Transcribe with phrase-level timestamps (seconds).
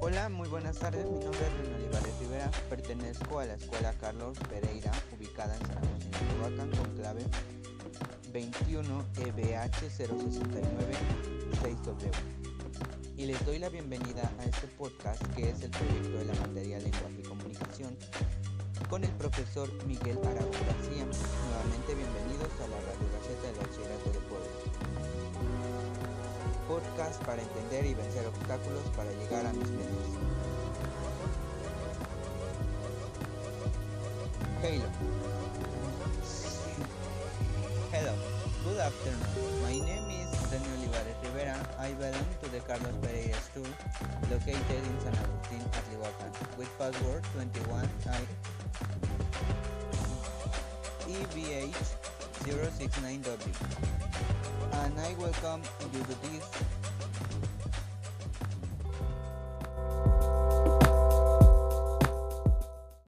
[0.00, 1.04] Hola, muy buenas tardes.
[1.04, 2.50] Mi nombre es René Olivares Rivera.
[2.68, 7.22] Pertenezco a la Escuela Carlos Pereira, ubicada en de Tehuacán, con clave
[8.32, 10.94] 21 EBH 069
[11.62, 12.10] 6W.
[13.16, 16.80] Y les doy la bienvenida a este podcast que es el proyecto de la materia
[16.80, 17.96] Lenguaje y Comunicación
[18.90, 20.61] con el profesor Miguel Araújo
[27.26, 30.08] Para entender y vencer obstáculos para llegar a mis metas.
[34.62, 34.88] Hello.
[37.92, 38.14] Hello.
[38.64, 39.62] Good afternoon.
[39.62, 41.56] My name is Daniel Olivares Rivera.
[41.78, 43.66] I belong to the Carlos Pereira School
[44.30, 48.26] located in San Agustin, Atlihuacan with password 21I
[51.08, 53.52] EVH069W.
[54.82, 55.62] And I welcome
[55.94, 56.81] you to this